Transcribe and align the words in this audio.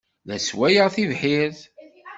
La 0.27 0.37
sswayen 0.39 0.89
tibḥirt. 0.95 1.59